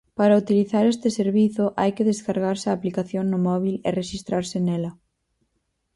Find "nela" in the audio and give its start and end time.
4.67-4.91